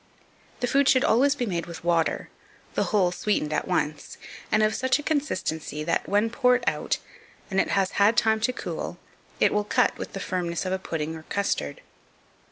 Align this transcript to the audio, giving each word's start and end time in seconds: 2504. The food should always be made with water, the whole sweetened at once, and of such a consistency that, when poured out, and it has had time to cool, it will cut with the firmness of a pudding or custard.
2504. 0.61 0.61
The 0.61 0.67
food 0.71 0.89
should 0.89 1.03
always 1.03 1.35
be 1.35 1.45
made 1.45 1.67
with 1.67 1.83
water, 1.83 2.29
the 2.73 2.85
whole 2.85 3.11
sweetened 3.11 3.53
at 3.53 3.67
once, 3.67 4.17
and 4.51 4.63
of 4.63 4.73
such 4.73 4.97
a 4.97 5.03
consistency 5.03 5.83
that, 5.83 6.09
when 6.09 6.31
poured 6.31 6.63
out, 6.65 6.97
and 7.51 7.61
it 7.61 7.67
has 7.67 7.91
had 7.91 8.17
time 8.17 8.39
to 8.39 8.51
cool, 8.51 8.97
it 9.39 9.53
will 9.53 9.63
cut 9.63 9.95
with 9.99 10.13
the 10.13 10.19
firmness 10.19 10.65
of 10.65 10.73
a 10.73 10.79
pudding 10.79 11.15
or 11.15 11.21
custard. 11.29 11.81